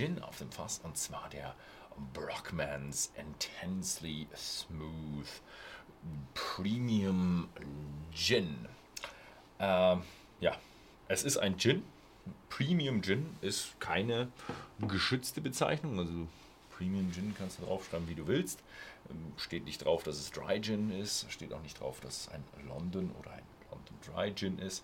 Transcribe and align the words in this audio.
Gin 0.00 0.22
auf 0.22 0.38
dem 0.38 0.50
Fass 0.50 0.80
und 0.82 0.96
zwar 0.96 1.28
der 1.28 1.54
Brockmans 2.14 3.12
Intensely 3.18 4.26
Smooth 4.34 5.28
Premium 6.32 7.50
Gin. 8.10 8.66
Ähm, 9.58 10.02
ja, 10.40 10.56
es 11.08 11.22
ist 11.22 11.36
ein 11.36 11.58
Gin. 11.58 11.82
Premium 12.48 13.02
Gin 13.02 13.36
ist 13.42 13.78
keine 13.78 14.28
geschützte 14.88 15.42
Bezeichnung. 15.42 15.98
Also 15.98 16.28
Premium 16.70 17.12
Gin 17.12 17.34
kannst 17.36 17.58
du 17.58 17.66
draufschreiben, 17.66 18.08
wie 18.08 18.14
du 18.14 18.26
willst. 18.26 18.60
Ähm, 19.10 19.34
steht 19.36 19.66
nicht 19.66 19.84
drauf, 19.84 20.02
dass 20.02 20.16
es 20.16 20.30
Dry 20.30 20.62
Gin 20.62 20.98
ist. 20.98 21.30
Steht 21.30 21.52
auch 21.52 21.60
nicht 21.60 21.78
drauf, 21.78 22.00
dass 22.00 22.22
es 22.22 22.28
ein 22.30 22.42
London 22.66 23.10
oder 23.18 23.32
ein 23.32 23.44
London 23.70 23.98
Dry 24.06 24.34
Gin 24.34 24.58
ist. 24.60 24.82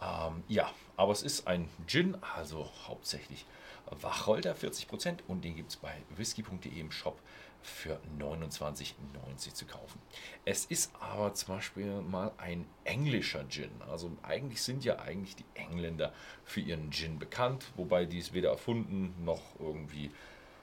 Ähm, 0.00 0.42
ja, 0.48 0.70
aber 0.96 1.12
es 1.12 1.22
ist 1.22 1.46
ein 1.46 1.68
Gin, 1.86 2.16
also 2.22 2.70
hauptsächlich 2.86 3.44
Wacholder 3.90 4.54
40% 4.54 5.18
und 5.26 5.44
den 5.44 5.56
gibt 5.56 5.70
es 5.70 5.76
bei 5.76 5.94
whisky.de 6.16 6.78
im 6.78 6.92
Shop 6.92 7.18
für 7.62 8.00
29,90 8.18 9.52
zu 9.52 9.66
kaufen. 9.66 10.00
Es 10.44 10.64
ist 10.64 10.92
aber 11.00 11.34
zum 11.34 11.56
Beispiel 11.56 12.00
mal 12.00 12.32
ein 12.38 12.66
englischer 12.84 13.46
Gin. 13.48 13.70
Also 13.90 14.10
eigentlich 14.22 14.62
sind 14.62 14.84
ja 14.84 14.98
eigentlich 14.98 15.36
die 15.36 15.44
Engländer 15.54 16.12
für 16.44 16.60
ihren 16.60 16.90
Gin 16.90 17.18
bekannt, 17.18 17.66
wobei 17.76 18.06
die 18.06 18.18
es 18.18 18.32
weder 18.32 18.50
erfunden 18.50 19.14
noch 19.24 19.42
irgendwie 19.58 20.10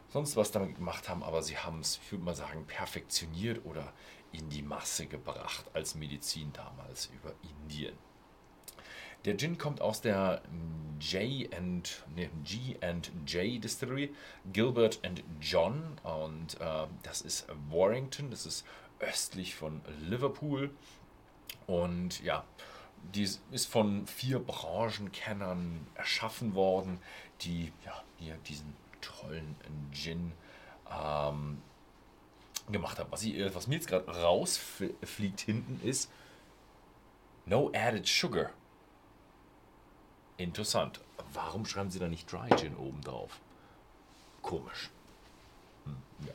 sonst 0.10 0.35
was 0.38 0.52
damit 0.52 0.76
gemacht 0.76 1.10
haben, 1.10 1.22
aber 1.22 1.44
sie 1.44 1.58
haben 1.58 1.82
es, 1.82 1.99
ich 2.02 2.12
würde 2.12 2.24
mal 2.24 2.35
sagen, 2.35 2.66
perfektioniert 2.66 3.63
oder 3.66 3.94
in 4.32 4.49
die 4.49 4.62
Masse 4.62 5.05
gebracht 5.05 5.66
als 5.74 5.96
Medizin 5.96 6.52
damals 6.54 7.08
über 7.08 7.34
Indien. 7.43 8.07
Der 9.28 9.38
Gin 9.38 9.58
kommt 9.58 9.82
aus 9.82 10.00
der 10.00 10.42
J 11.02 11.54
and, 11.54 12.06
nee, 12.16 12.30
G 12.46 12.78
and 12.80 13.12
J 13.28 13.62
Distillery, 13.62 14.16
Gilbert 14.54 15.02
and 15.04 15.22
John 15.42 16.00
und 16.04 16.58
äh, 16.62 16.88
das 17.04 17.20
ist 17.20 17.46
Warrington, 17.70 18.32
das 18.32 18.46
ist 18.46 18.66
östlich 19.02 19.54
von 19.54 19.82
Liverpool 20.00 20.70
und 21.66 22.24
ja, 22.24 22.46
die 23.14 23.24
ist 23.52 23.66
von 23.66 24.08
vier 24.08 24.40
Branchenkennern 24.40 25.86
erschaffen 25.96 26.55
worden, 26.55 27.02
die 27.42 27.74
ja, 27.84 28.02
hier 28.20 28.38
diesen 28.48 28.74
tollen 29.02 29.58
Gin 29.92 30.32
ähm, 30.90 31.62
gemacht 32.72 32.98
haben. 32.98 33.12
Was, 33.12 33.24
ich, 33.24 33.54
was 33.54 33.68
mir 33.68 33.76
jetzt 33.76 33.90
gerade 33.90 34.10
rausfliegt 34.10 35.42
hinten 35.42 35.86
ist 35.86 36.10
No 37.46 37.70
Added 37.74 38.08
Sugar. 38.08 38.52
Interessant. 40.38 40.99
Warum 41.34 41.66
schreiben 41.66 41.90
sie 41.90 41.99
da 41.99 42.07
nicht 42.07 42.32
Dry 42.32 42.49
Gin 42.55 42.76
oben 42.77 43.02
drauf? 43.02 43.40
Komisch. 44.41 44.91
Hm, 45.85 45.98
ja. 46.27 46.34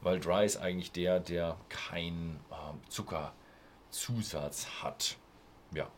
Weil 0.00 0.20
Dry 0.20 0.46
ist 0.46 0.56
eigentlich 0.56 0.92
der, 0.92 1.20
der 1.20 1.56
kein 1.68 2.40
ähm, 2.50 2.80
Zuckerzusatz 2.88 4.66
hat. 4.82 5.16
Ja. 5.74 5.88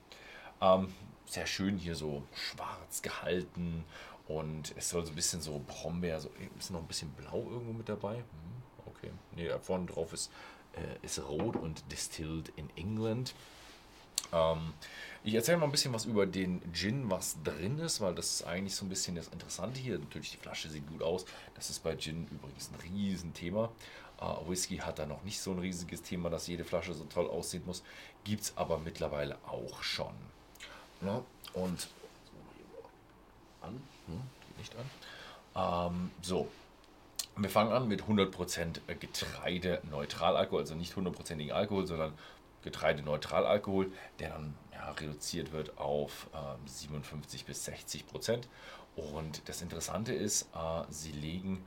Ähm, 0.61 0.93
sehr 1.27 1.47
schön 1.47 1.77
hier 1.77 1.95
so 1.95 2.23
schwarz 2.33 3.03
gehalten 3.03 3.84
und 4.27 4.75
es 4.77 4.89
soll 4.89 5.05
so 5.05 5.12
ein 5.12 5.15
bisschen 5.15 5.43
so 5.43 5.62
Brombeer, 5.67 6.21
so, 6.21 6.31
ist 6.59 6.71
noch 6.71 6.81
ein 6.81 6.87
bisschen 6.87 7.11
blau 7.12 7.47
irgendwo 7.51 7.73
mit 7.75 7.89
dabei. 7.89 8.17
Hm, 8.17 8.25
okay. 8.87 9.11
Nee, 9.37 9.49
da 9.49 9.59
vorne 9.59 9.87
drauf 9.87 10.15
ist, 10.15 10.33
äh, 10.73 11.05
ist 11.05 11.19
rot 11.19 11.56
und 11.56 11.91
distilled 11.93 12.51
in 12.56 12.71
England. 12.77 13.34
Ähm, 14.33 14.73
ich 15.25 15.34
erzähle 15.34 15.59
mal 15.59 15.65
ein 15.65 15.73
bisschen 15.73 15.93
was 15.93 16.05
über 16.05 16.27
den 16.27 16.62
Gin, 16.73 17.11
was 17.11 17.37
drin 17.43 17.79
ist, 17.81 18.01
weil 18.01 18.15
das 18.15 18.33
ist 18.33 18.43
eigentlich 18.44 18.75
so 18.75 18.84
ein 18.84 18.89
bisschen 18.89 19.16
das 19.16 19.28
Interessante 19.28 19.81
hier. 19.81 19.99
Natürlich, 19.99 20.31
die 20.31 20.37
Flasche 20.37 20.69
sieht 20.69 20.87
gut 20.89 21.03
aus. 21.03 21.25
Das 21.55 21.71
ist 21.71 21.83
bei 21.83 21.97
Gin 21.97 22.27
übrigens 22.31 22.71
ein 22.71 22.81
Riesenthema. 22.81 23.71
Uh, 24.21 24.49
Whisky 24.49 24.78
hat 24.78 24.99
da 24.99 25.06
noch 25.06 25.22
nicht 25.22 25.41
so 25.41 25.53
ein 25.53 25.61
riesiges 25.61 26.03
Thema, 26.03 26.28
dass 26.28 26.49
jede 26.49 26.65
Flasche 26.65 26.93
so 26.93 27.05
toll 27.05 27.28
aussehen 27.28 27.62
muss. 27.66 27.84
Gibt 28.25 28.43
es 28.43 28.53
aber 28.56 28.78
mittlerweile 28.78 29.37
auch 29.47 29.83
schon. 29.83 30.12
Ja, 31.03 31.22
und 31.53 31.89
an, 33.60 33.81
hm, 34.06 34.22
geht 34.47 34.59
nicht 34.59 34.75
an. 34.77 35.93
Ähm, 35.93 36.10
so, 36.21 36.49
wir 37.37 37.50
fangen 37.50 37.72
an 37.72 37.87
mit 37.87 38.03
100% 38.03 38.81
Getreide-Neutralalkohol, 38.99 40.60
also 40.60 40.75
nicht 40.75 40.95
100%igen 40.95 41.53
Alkohol, 41.53 41.87
sondern 41.87 42.12
Getreideneutralalkohol, 42.69 43.91
der 44.19 44.31
dann 44.31 44.55
ja, 44.73 44.91
reduziert 44.91 45.53
wird 45.53 45.79
auf 45.79 46.29
äh, 46.34 46.69
57 46.69 47.45
bis 47.47 47.65
60 47.65 48.06
Prozent. 48.06 48.49
Und 48.95 49.49
das 49.49 49.62
Interessante 49.62 50.12
ist, 50.12 50.49
äh, 50.55 50.83
sie 50.91 51.12
legen 51.12 51.65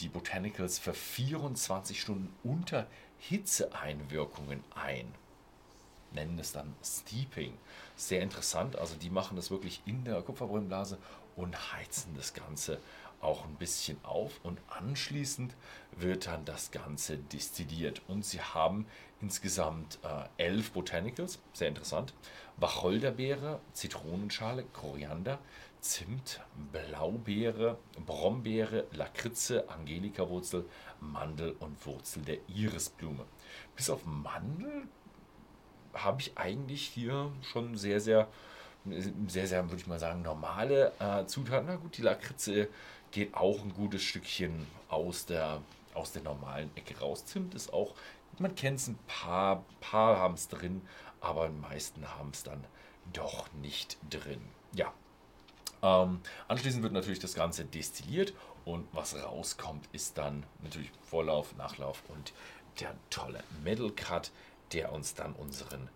die 0.00 0.08
Botanicals 0.08 0.78
für 0.78 0.94
24 0.94 2.00
Stunden 2.00 2.34
unter 2.42 2.86
Hitzeeinwirkungen 3.18 4.64
ein. 4.74 5.12
Nennen 6.12 6.38
es 6.38 6.52
dann 6.52 6.74
Steeping. 6.82 7.52
Sehr 7.96 8.22
interessant, 8.22 8.76
also 8.76 8.94
die 8.96 9.10
machen 9.10 9.36
das 9.36 9.50
wirklich 9.50 9.82
in 9.84 10.04
der 10.04 10.22
Kupferbrennblase 10.22 10.96
und 11.36 11.72
heizen 11.74 12.14
das 12.16 12.32
Ganze 12.32 12.80
auch 13.20 13.44
ein 13.44 13.54
bisschen 13.56 14.02
auf 14.04 14.40
und 14.42 14.58
anschließend 14.68 15.54
wird 15.96 16.26
dann 16.26 16.44
das 16.44 16.70
Ganze 16.70 17.18
destilliert. 17.18 18.02
Und 18.06 18.24
sie 18.24 18.40
haben 18.40 18.86
insgesamt 19.20 19.98
äh, 20.02 20.44
elf 20.44 20.72
Botanicals, 20.72 21.40
sehr 21.52 21.68
interessant. 21.68 22.14
Wacholderbeere, 22.56 23.60
Zitronenschale, 23.72 24.64
Koriander, 24.72 25.38
Zimt, 25.80 26.40
Blaubeere, 26.72 27.78
Brombeere, 28.04 28.86
Lakritze, 28.92 29.68
Angelikawurzel, 29.68 30.64
Mandel 31.00 31.52
und 31.60 31.84
Wurzel 31.86 32.22
der 32.22 32.38
Irisblume. 32.48 33.24
Bis 33.76 33.88
auf 33.90 34.04
Mandel 34.04 34.88
habe 35.94 36.20
ich 36.20 36.36
eigentlich 36.36 36.82
hier 36.82 37.32
schon 37.42 37.76
sehr, 37.76 38.00
sehr, 38.00 38.28
sehr, 39.26 39.46
sehr, 39.46 39.64
würde 39.64 39.80
ich 39.80 39.86
mal 39.86 39.98
sagen, 39.98 40.22
normale 40.22 40.92
äh, 40.98 41.26
Zutaten. 41.26 41.66
Na 41.66 41.76
gut, 41.76 41.96
die 41.96 42.02
Lakritze 42.02 42.68
geht 43.10 43.34
auch 43.34 43.60
ein 43.62 43.72
gutes 43.74 44.02
Stückchen 44.02 44.66
aus 44.88 45.26
der, 45.26 45.60
aus 45.94 46.12
der 46.12 46.22
normalen 46.22 46.70
Ecke 46.76 46.98
raus. 46.98 47.24
Zimt 47.24 47.54
ist 47.54 47.72
auch, 47.72 47.94
man 48.38 48.54
kennt 48.54 48.78
es, 48.78 48.88
ein 48.88 48.98
paar, 49.06 49.64
paar 49.80 50.18
haben 50.18 50.34
es 50.34 50.48
drin, 50.48 50.82
aber 51.20 51.48
die 51.48 51.60
meisten 51.60 52.06
haben 52.08 52.30
es 52.30 52.42
dann 52.42 52.64
doch 53.12 53.52
nicht 53.54 53.96
drin. 54.10 54.40
Ja. 54.72 54.92
Ähm, 55.82 56.20
anschließend 56.48 56.82
wird 56.82 56.92
natürlich 56.92 57.20
das 57.20 57.34
Ganze 57.34 57.64
destilliert 57.64 58.34
und 58.64 58.86
was 58.92 59.14
rauskommt, 59.14 59.88
ist 59.92 60.18
dann 60.18 60.44
natürlich 60.62 60.90
Vorlauf, 61.08 61.56
Nachlauf 61.56 62.02
und 62.08 62.32
der 62.80 62.94
tolle 63.10 63.42
Metal 63.62 63.90
Cut, 63.90 64.30
der 64.72 64.92
uns 64.92 65.14
dann 65.14 65.32
unseren 65.34 65.88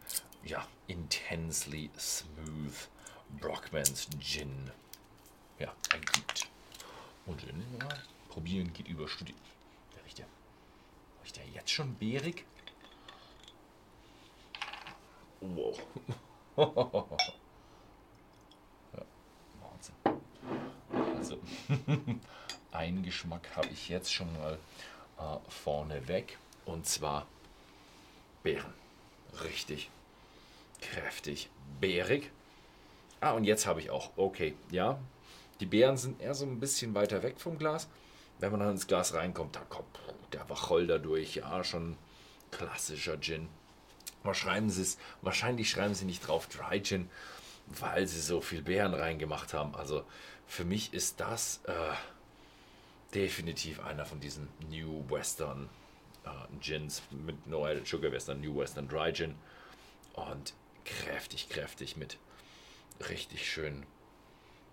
ja, 0.44 0.66
intensely 0.86 1.90
smooth 1.98 2.88
Brockmans 3.40 4.08
Gin 4.20 4.70
ja, 5.58 5.72
ergibt. 5.92 6.48
Und 7.26 7.42
ja, 7.42 7.48
probieren 8.28 8.72
geht 8.72 8.88
über 8.88 9.08
Studieren. 9.08 9.38
Der 9.94 10.04
riecht 10.04 10.18
ja, 10.18 10.24
riecht 11.22 11.36
der 11.36 11.46
jetzt 11.46 11.70
schon 11.70 11.94
bärig? 11.94 12.44
Wow. 15.40 15.78
ja, 16.56 16.66
Wahnsinn. 19.60 19.94
Also, 21.16 21.38
einen 22.72 23.02
Geschmack 23.02 23.56
habe 23.56 23.68
ich 23.68 23.88
jetzt 23.88 24.12
schon 24.12 24.30
mal 24.34 24.58
äh, 25.18 25.50
vorne 25.50 26.06
weg. 26.08 26.38
Und 26.64 26.86
zwar 26.86 27.26
Beeren. 28.42 28.74
Richtig 29.42 29.90
kräftig 30.82 31.48
bärig. 31.80 32.30
Ah, 33.20 33.32
und 33.32 33.44
jetzt 33.44 33.66
habe 33.66 33.80
ich 33.80 33.90
auch, 33.90 34.10
okay, 34.16 34.54
ja, 34.70 34.98
die 35.62 35.66
Beeren 35.66 35.96
sind 35.96 36.20
eher 36.20 36.34
so 36.34 36.44
ein 36.44 36.58
bisschen 36.58 36.92
weiter 36.92 37.22
weg 37.22 37.38
vom 37.38 37.56
Glas. 37.56 37.88
Wenn 38.40 38.50
man 38.50 38.58
dann 38.58 38.70
ins 38.72 38.88
Glas 38.88 39.14
reinkommt, 39.14 39.54
da 39.54 39.60
kommt 39.60 39.96
der 40.32 40.50
Wacholder 40.50 40.98
durch. 40.98 41.36
Ja, 41.36 41.62
schon 41.62 41.96
klassischer 42.50 43.20
Gin. 43.20 43.48
Was 44.24 44.38
schreiben 44.38 44.70
sie 44.70 44.82
es? 44.82 44.98
Wahrscheinlich 45.20 45.70
schreiben 45.70 45.94
sie 45.94 46.04
nicht 46.04 46.26
drauf 46.26 46.48
Dry 46.48 46.82
Gin, 46.82 47.08
weil 47.68 48.08
sie 48.08 48.20
so 48.20 48.40
viel 48.40 48.60
Beeren 48.60 48.92
reingemacht 48.92 49.54
haben. 49.54 49.76
Also 49.76 50.02
für 50.48 50.64
mich 50.64 50.92
ist 50.94 51.20
das 51.20 51.60
äh, 51.66 51.94
definitiv 53.14 53.78
einer 53.84 54.04
von 54.04 54.18
diesen 54.18 54.48
New 54.68 55.08
Western 55.08 55.68
äh, 56.24 56.30
Gins 56.60 57.02
mit 57.12 57.46
No 57.46 57.64
Added 57.66 57.86
Sugar 57.86 58.10
Western, 58.10 58.40
New 58.40 58.58
Western 58.58 58.88
Dry 58.88 59.12
Gin. 59.12 59.36
Und 60.14 60.54
kräftig, 60.84 61.48
kräftig 61.48 61.96
mit 61.96 62.18
richtig 63.08 63.48
schön 63.48 63.86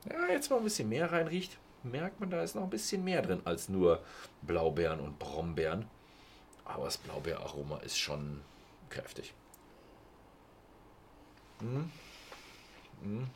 ja, 0.06 0.28
jetzt 0.32 0.50
mal 0.50 0.58
ein 0.58 0.64
bisschen 0.64 0.90
mehr 0.90 1.12
reinriecht, 1.12 1.58
merkt 1.84 2.20
man, 2.20 2.30
da 2.30 2.42
ist 2.44 2.56
noch 2.56 2.64
ein 2.64 2.70
bisschen 2.70 3.04
mehr 3.04 3.22
drin 3.22 3.42
als 3.46 3.70
nur 3.70 4.04
Blaubeeren 4.42 5.00
und 5.00 5.20
Brombeeren. 5.20 5.88
Aber 6.66 6.86
das 6.86 6.98
Blaubeeraroma 6.98 7.78
ist 7.80 7.98
schon 7.98 8.42
kräftig. 8.90 9.34
Mmh. 11.62 11.90
Mmh. 13.02 13.28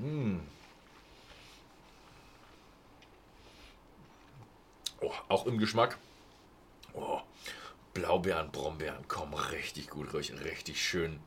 Mmh. 0.00 0.40
Oh, 5.00 5.12
auch 5.28 5.46
im 5.46 5.58
Geschmack. 5.58 5.98
Oh, 6.94 7.20
Blaubeeren, 7.94 8.50
Brombeeren 8.50 9.06
kommen 9.06 9.34
richtig 9.34 9.88
gut 9.88 10.12
durch, 10.12 10.32
richtig 10.32 10.82
schön. 10.82 11.20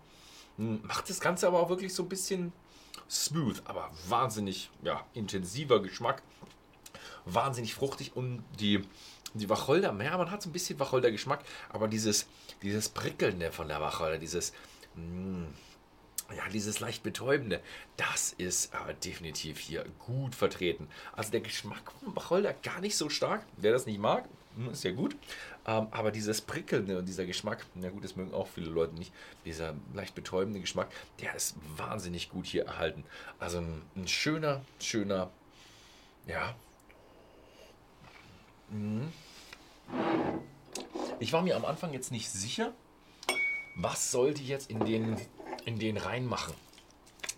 Mm. 0.57 0.77
Macht 0.83 1.09
das 1.09 1.19
Ganze 1.19 1.47
aber 1.47 1.59
auch 1.59 1.69
wirklich 1.69 1.93
so 1.93 2.03
ein 2.03 2.09
bisschen 2.09 2.51
smooth, 3.09 3.61
aber 3.65 3.91
wahnsinnig 4.07 4.69
ja, 4.83 5.05
intensiver 5.13 5.81
Geschmack. 5.81 6.21
Wahnsinnig 7.25 7.73
fruchtig 7.73 8.15
und 8.15 8.43
die, 8.59 8.83
die 9.33 9.49
Wacholder, 9.49 9.95
ja, 10.01 10.17
man 10.17 10.31
hat 10.31 10.41
so 10.41 10.49
ein 10.49 10.53
bisschen 10.53 10.79
Wacholder-Geschmack, 10.79 11.43
aber 11.69 11.87
dieses, 11.87 12.27
dieses 12.63 12.89
Prickelnde 12.89 13.51
von 13.51 13.67
der 13.67 13.79
Wacholder, 13.79 14.17
dieses, 14.17 14.53
mh, 14.95 15.03
hm, 15.03 15.47
ja, 16.35 16.47
dieses 16.49 16.79
leicht 16.79 17.03
betäubende, 17.03 17.61
das 17.97 18.33
ist 18.33 18.73
äh, 18.73 18.93
definitiv 19.03 19.59
hier 19.59 19.85
gut 19.99 20.35
vertreten. 20.35 20.87
Also 21.13 21.31
der 21.31 21.41
Geschmack 21.41 21.91
von 21.99 22.15
Wacholder 22.15 22.53
gar 22.53 22.79
nicht 22.81 22.95
so 22.95 23.09
stark. 23.09 23.45
Wer 23.57 23.71
das 23.71 23.85
nicht 23.85 23.99
mag, 23.99 24.27
hm, 24.55 24.69
ist 24.71 24.83
ja 24.83 24.91
gut. 24.91 25.15
Ähm, 25.67 25.87
aber 25.91 26.11
dieses 26.11 26.41
Prickelnde 26.41 26.97
und 26.97 27.05
dieser 27.05 27.25
Geschmack, 27.25 27.65
na 27.75 27.89
gut, 27.89 28.03
das 28.03 28.15
mögen 28.15 28.33
auch 28.33 28.47
viele 28.47 28.69
Leute 28.69 28.95
nicht, 28.95 29.13
dieser 29.45 29.75
leicht 29.93 30.15
betäubende 30.15 30.59
Geschmack, 30.59 30.89
der 31.19 31.35
ist 31.35 31.55
wahnsinnig 31.77 32.29
gut 32.29 32.45
hier 32.45 32.65
erhalten. 32.65 33.03
Also 33.39 33.59
ein, 33.59 33.81
ein 33.95 34.07
schöner, 34.07 34.61
schöner, 34.79 35.29
ja. 36.27 36.55
Mhm. 38.69 39.11
Ich 41.19 41.33
war 41.33 41.43
mir 41.43 41.55
am 41.55 41.65
Anfang 41.65 41.93
jetzt 41.93 42.11
nicht 42.11 42.29
sicher, 42.29 42.73
was 43.75 44.11
sollte 44.11 44.41
ich 44.41 44.47
jetzt 44.47 44.71
in 44.71 44.83
den 44.85 45.17
in 45.65 45.79
den 45.79 45.97
reinmachen. 45.97 46.53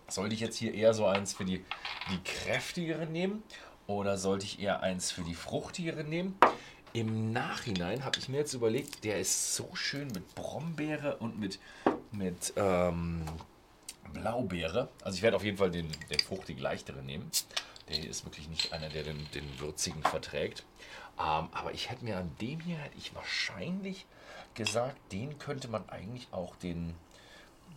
Sollte 0.07 0.35
ich 0.35 0.41
jetzt 0.41 0.57
hier 0.57 0.73
eher 0.73 0.93
so 0.93 1.05
eins 1.05 1.33
für 1.33 1.45
die, 1.45 1.63
die 2.11 2.23
kräftigeren 2.23 3.11
nehmen 3.11 3.43
oder 3.87 4.17
sollte 4.17 4.45
ich 4.45 4.59
eher 4.59 4.81
eins 4.81 5.11
für 5.11 5.23
die 5.23 5.35
fruchtigeren 5.35 6.09
nehmen? 6.09 6.37
Im 6.93 7.33
Nachhinein 7.33 8.05
habe 8.05 8.19
ich 8.19 8.29
mir 8.29 8.37
jetzt 8.37 8.53
überlegt, 8.53 9.03
der 9.03 9.19
ist 9.19 9.55
so 9.55 9.67
schön 9.73 10.09
mit 10.09 10.35
Brombeere 10.35 11.17
und 11.17 11.39
mit, 11.39 11.57
mit 12.11 12.53
ähm, 12.55 13.25
Blaubeere. 14.13 14.89
Also 15.01 15.15
ich 15.15 15.23
werde 15.23 15.35
auf 15.35 15.43
jeden 15.43 15.57
Fall 15.57 15.71
den, 15.71 15.89
den 16.11 16.19
fruchtig 16.19 16.59
leichteren 16.59 17.03
nehmen. 17.07 17.31
Der 17.89 17.97
hier 17.97 18.09
ist 18.11 18.25
wirklich 18.25 18.47
nicht 18.47 18.73
einer, 18.73 18.89
der 18.89 19.01
den, 19.01 19.27
den 19.33 19.59
würzigen 19.59 20.03
verträgt. 20.03 20.63
Ähm, 21.19 21.49
aber 21.51 21.73
ich 21.73 21.89
hätte 21.89 22.05
mir 22.05 22.17
an 22.17 22.31
dem 22.39 22.59
hier, 22.59 22.77
hätte 22.77 22.97
ich 22.97 23.15
wahrscheinlich 23.15 24.05
gesagt, 24.53 24.97
den 25.11 25.39
könnte 25.39 25.69
man 25.69 25.89
eigentlich 25.89 26.27
auch 26.31 26.55
den, 26.57 26.93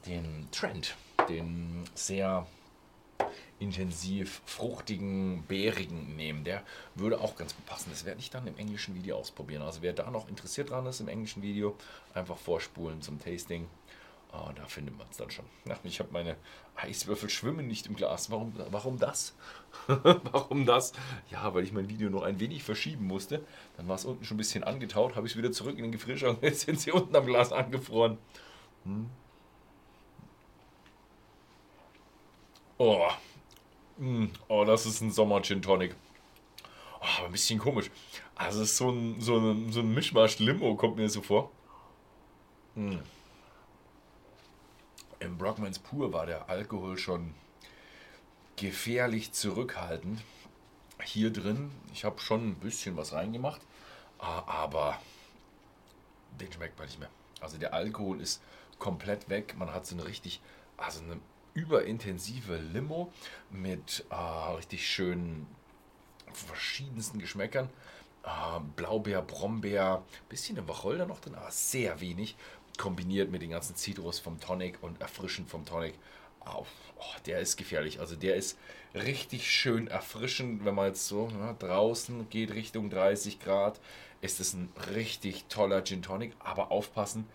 den 0.05 0.47
Trend, 0.53 0.95
den 1.31 1.89
sehr 1.95 2.47
intensiv 3.59 4.43
fruchtigen, 4.45 5.45
beerigen 5.47 6.17
nehmen. 6.17 6.45
Der 6.45 6.63
würde 6.95 7.21
auch 7.21 7.37
ganz 7.37 7.55
gut 7.55 7.67
passen. 7.67 7.91
Das 7.91 8.05
werde 8.05 8.21
ich 8.21 8.31
dann 8.31 8.47
im 8.47 8.57
englischen 8.59 8.95
Video 8.95 9.17
ausprobieren. 9.17 9.63
Also 9.63 9.83
wer 9.83 9.93
da 9.93 10.11
noch 10.11 10.29
interessiert 10.29 10.71
dran 10.71 10.87
ist 10.87 11.01
im 11.01 11.09
englischen 11.09 11.43
Video, 11.43 11.77
einfach 12.15 12.37
vorspulen 12.37 13.01
zum 13.01 13.19
Tasting. 13.19 13.69
Oh, 14.33 14.51
da 14.55 14.67
findet 14.67 14.99
man 14.99 15.07
es 15.11 15.17
dann 15.17 15.31
schon. 15.31 15.45
Ich 15.85 15.99
habe 16.01 16.13
meine 16.13 16.37
Eiswürfel 16.75 17.31
schwimmen 17.31 17.67
nicht 17.69 17.87
im 17.87 17.97
Glas. 17.97 18.31
Warum, 18.31 18.53
warum 18.71 18.99
das? 18.99 19.35
warum 19.87 20.67
das? 20.67 20.93
Ja, 21.31 21.55
weil 21.55 21.65
ich 21.65 21.73
mein 21.73 21.89
Video 21.89 22.11
noch 22.11 22.23
ein 22.23 22.39
wenig 22.39 22.63
verschieben 22.63 23.07
musste. 23.07 23.43
Dann 23.77 23.89
war 23.89 23.95
es 23.95 24.05
unten 24.05 24.25
schon 24.25 24.35
ein 24.35 24.39
bisschen 24.39 24.65
angetaut, 24.65 25.17
habe 25.17 25.27
ich 25.27 25.33
es 25.33 25.39
wieder 25.39 25.53
zurück 25.53 25.79
in 25.79 25.85
den 25.85 25.93
Gefrischer 25.93 26.31
und 26.31 26.43
jetzt 26.43 26.63
sind 26.63 26.81
sie 26.81 26.93
unten 26.93 27.17
am 27.17 27.25
Glas 27.25 27.53
angefroren. 27.53 28.19
Hm. 28.85 29.09
Oh. 32.79 33.09
Mm, 33.99 34.27
oh, 34.49 34.65
das 34.65 34.87
ist 34.87 35.01
ein 35.01 35.11
Sommer-Gin 35.11 35.63
Tonic. 35.63 35.95
Oh, 37.01 37.25
ein 37.25 37.33
bisschen 37.33 37.59
komisch. 37.59 37.91
Also, 38.35 38.63
es 38.63 38.73
ist 38.73 38.77
so 38.77 38.91
ein, 38.91 39.21
so 39.21 39.39
ein, 39.39 39.73
so 39.73 39.81
ein 39.81 39.95
Mischmasch-Limo, 39.95 40.75
kommt 40.77 40.97
mir 40.97 41.09
so 41.09 41.23
vor. 41.23 41.51
Mm. 42.75 42.99
Im 45.21 45.39
Brockmans 45.39 45.79
Pur 45.79 46.13
war 46.13 46.27
der 46.27 46.51
Alkohol 46.51 46.99
schon 46.99 47.35
gefährlich 48.57 49.33
zurückhaltend. 49.33 50.21
Hier 51.03 51.33
drin, 51.33 51.71
ich 51.93 52.05
habe 52.05 52.21
schon 52.21 52.51
ein 52.51 52.55
bisschen 52.57 52.97
was 52.97 53.13
reingemacht, 53.13 53.61
aber 54.19 54.99
den 56.41 56.53
schmeckt 56.53 56.79
man 56.79 56.87
nicht 56.87 56.99
mehr. 56.99 57.11
Also 57.41 57.59
der 57.59 57.75
Alkohol 57.75 58.21
ist 58.21 58.43
komplett 58.79 59.29
weg. 59.29 59.55
Man 59.59 59.73
hat 59.73 59.87
so 59.87 59.95
eine 59.95 60.07
richtig, 60.07 60.41
also 60.77 61.03
eine 61.03 61.19
überintensive 61.57 62.57
Limo 62.57 63.11
mit 63.51 64.05
äh, 64.11 64.15
richtig 64.57 64.87
schönen 64.87 65.47
verschiedensten 66.33 67.19
Geschmäckern. 67.19 67.71
Äh, 68.23 68.61
Blaubeer, 68.77 69.23
Brombeer, 69.23 70.05
bisschen 70.29 70.59
im 70.59 70.69
Wacholder 70.69 71.07
noch 71.07 71.21
drin, 71.21 71.35
aber 71.35 71.51
sehr 71.51 72.01
wenig. 72.01 72.37
Kombiniert 72.77 73.31
mit 73.31 73.41
den 73.41 73.51
ganzen 73.51 73.75
Zitrus 73.75 74.19
vom 74.19 74.39
Tonic 74.39 74.83
und 74.83 75.01
erfrischend 75.01 75.49
vom 75.49 75.65
Tonic. 75.65 75.95
Oh, 76.45 76.67
der 77.25 77.41
ist 77.41 77.57
gefährlich. 77.57 77.99
Also 78.01 78.15
der 78.17 78.37
ist 78.37 78.59
richtig 78.95 79.51
schön 79.51 79.89
erfrischend, 79.89 80.65
wenn 80.65 80.75
man 80.75 80.89
jetzt 80.89 81.09
so 81.09 81.29
na, 81.33 81.55
draußen 81.55 82.29
geht 82.29 82.53
Richtung 82.53 82.91
30 82.91 83.41
Grad. 83.41 83.81
Ist 84.21 84.41
es 84.41 84.53
ein 84.53 84.69
richtig 84.95 85.47
toller 85.49 85.83
Gin 85.83 86.03
Tonic, 86.03 86.35
aber 86.39 86.71
aufpassen, 86.71 87.27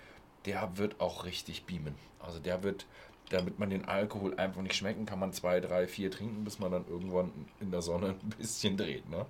der 0.46 0.78
wird 0.78 1.00
auch 1.02 1.26
richtig 1.26 1.66
beamen. 1.66 1.96
Also 2.20 2.40
der 2.40 2.64
wird 2.64 2.86
damit 3.32 3.60
man 3.60 3.70
den 3.70 3.86
Alkohol 3.86 4.38
einfach 4.38 4.62
nicht 4.62 4.76
schmecken, 4.76 5.06
kann 5.06 5.20
man 5.20 5.32
zwei, 5.34 5.60
drei, 5.60 5.88
vier 5.88 6.12
trinken, 6.12 6.44
bis 6.44 6.60
man 6.60 6.72
dann 6.72 6.88
irgendwann 6.88 7.32
in 7.60 7.72
der 7.72 7.82
Sonne 7.82 8.16
ein 8.22 8.30
bisschen 8.38 8.78
dreht. 8.78 9.10
Ne? 9.10 9.26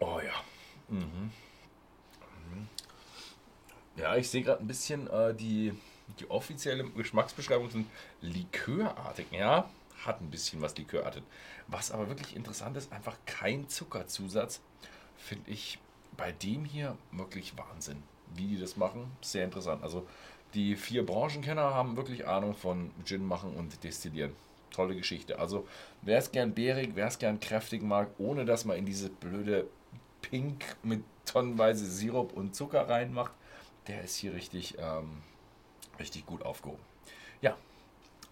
Oh 0.00 0.20
ja. 0.20 0.44
Mhm. 0.88 1.30
Mhm. 2.50 2.68
Ja, 3.96 4.16
ich 4.16 4.28
sehe 4.28 4.42
gerade 4.42 4.62
ein 4.62 4.68
bisschen 4.68 5.08
äh, 5.08 5.34
die, 5.34 5.72
die 6.20 6.30
offizielle 6.30 6.84
Geschmacksbeschreibung 6.90 7.70
sind 7.70 7.86
likörartig. 8.20 9.26
Ja, 9.32 9.70
hat 10.04 10.20
ein 10.20 10.30
bisschen 10.30 10.60
was 10.60 10.76
likörartig. 10.76 11.22
Was 11.66 11.90
aber 11.90 12.08
wirklich 12.08 12.36
interessant 12.36 12.76
ist, 12.76 12.92
einfach 12.92 13.16
kein 13.26 13.68
Zuckerzusatz, 13.68 14.60
finde 15.16 15.50
ich 15.50 15.78
bei 16.16 16.32
dem 16.32 16.64
hier 16.64 16.96
wirklich 17.10 17.56
Wahnsinn 17.56 18.02
wie 18.34 18.46
die 18.46 18.60
das 18.60 18.76
machen, 18.76 19.10
sehr 19.20 19.44
interessant. 19.44 19.82
Also 19.82 20.06
die 20.54 20.76
vier 20.76 21.04
Branchenkenner 21.04 21.74
haben 21.74 21.96
wirklich 21.96 22.26
Ahnung 22.26 22.54
von 22.54 22.90
Gin 23.04 23.26
machen 23.26 23.54
und 23.54 23.82
destillieren. 23.84 24.32
Tolle 24.70 24.94
Geschichte. 24.94 25.38
Also 25.38 25.66
wer 26.02 26.18
es 26.18 26.30
gern 26.30 26.52
bärig, 26.52 26.92
wer 26.94 27.06
es 27.06 27.18
gern 27.18 27.40
kräftig 27.40 27.82
mag, 27.82 28.08
ohne 28.18 28.44
dass 28.44 28.64
man 28.64 28.76
in 28.76 28.86
diese 28.86 29.08
blöde 29.08 29.66
Pink 30.22 30.64
mit 30.82 31.02
tonnenweise 31.24 31.86
Sirup 31.86 32.32
und 32.32 32.54
Zucker 32.54 32.88
reinmacht, 32.88 33.32
der 33.86 34.02
ist 34.02 34.16
hier 34.16 34.34
richtig, 34.34 34.76
ähm, 34.78 35.22
richtig 35.98 36.26
gut 36.26 36.44
aufgehoben. 36.44 36.82
Ja, 37.40 37.56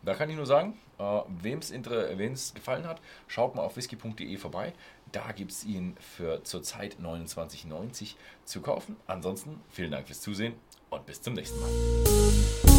da 0.02 0.14
kann 0.14 0.30
ich 0.30 0.36
nur 0.36 0.46
sagen, 0.46 0.78
äh, 0.98 1.20
wem 1.28 1.58
es 1.58 2.54
gefallen 2.54 2.86
hat, 2.86 3.00
schaut 3.26 3.54
mal 3.54 3.62
auf 3.62 3.76
whisky.de 3.76 4.36
vorbei. 4.36 4.72
Da 5.12 5.32
gibt 5.32 5.52
es 5.52 5.64
ihn 5.64 5.96
für 6.00 6.42
zurzeit 6.44 6.96
29,90 7.00 8.14
zu 8.44 8.60
kaufen. 8.60 8.96
Ansonsten 9.06 9.60
vielen 9.70 9.92
Dank 9.92 10.06
fürs 10.06 10.20
Zusehen 10.20 10.54
und 10.90 11.06
bis 11.06 11.22
zum 11.22 11.34
nächsten 11.34 11.60
Mal. 11.60 12.75